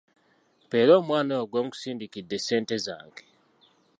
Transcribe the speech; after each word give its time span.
Mpeera 0.65 0.93
omwana 0.99 1.31
oyo 1.35 1.45
gwe 1.49 1.61
nkusindikidde 1.65 2.37
ssente 2.39 2.75
zange. 2.85 3.23